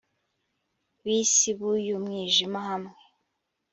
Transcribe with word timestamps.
b'isi 1.03 1.49
b'uyu 1.57 1.95
mwijima 2.03 2.59
hamwe 2.67 2.99